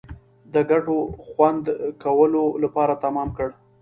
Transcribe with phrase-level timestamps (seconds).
[0.53, 1.71] د ګټو د خوندي
[2.03, 3.49] کولو لپاره تمام کړ.